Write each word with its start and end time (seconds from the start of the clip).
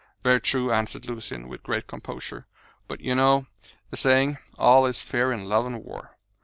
"Very 0.23 0.41
true," 0.41 0.71
answered 0.71 1.05
Lucian, 1.05 1.47
with 1.47 1.61
great 1.61 1.85
composure, 1.85 2.47
"but 2.87 3.01
you 3.01 3.13
know 3.13 3.45
the 3.91 3.97
saying, 3.97 4.39
'All 4.57 4.87
is 4.87 4.99
fair 4.99 5.31
in 5.31 5.45
love 5.45 5.67
and 5.67 5.83
war.' 5.83 6.17